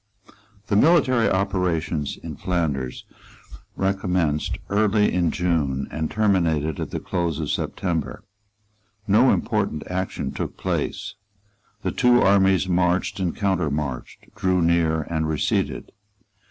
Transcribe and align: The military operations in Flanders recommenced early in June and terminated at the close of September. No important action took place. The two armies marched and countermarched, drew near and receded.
The 0.65 0.75
military 0.75 1.29
operations 1.29 2.17
in 2.23 2.35
Flanders 2.35 3.05
recommenced 3.75 4.57
early 4.71 5.13
in 5.13 5.29
June 5.29 5.87
and 5.91 6.09
terminated 6.09 6.79
at 6.79 6.89
the 6.89 6.99
close 6.99 7.37
of 7.39 7.51
September. 7.51 8.23
No 9.07 9.31
important 9.31 9.83
action 9.85 10.31
took 10.31 10.57
place. 10.57 11.13
The 11.83 11.91
two 11.91 12.19
armies 12.19 12.67
marched 12.67 13.19
and 13.19 13.35
countermarched, 13.35 14.33
drew 14.33 14.59
near 14.63 15.03
and 15.03 15.27
receded. 15.29 15.91